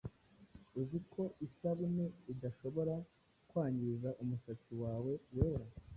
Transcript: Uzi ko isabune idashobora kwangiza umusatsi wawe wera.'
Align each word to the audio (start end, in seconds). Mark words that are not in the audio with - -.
Uzi 0.79 0.99
ko 1.11 1.23
isabune 1.47 2.05
idashobora 2.33 2.95
kwangiza 3.49 4.09
umusatsi 4.21 4.73
wawe 4.83 5.11
wera.' 5.35 5.63